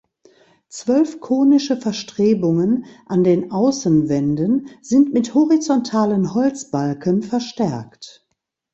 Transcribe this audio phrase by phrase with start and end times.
[0.67, 8.25] Zwölf konische Verstrebungen an den Außenwänden sind mit horizontalen Holzbalken verstärkt.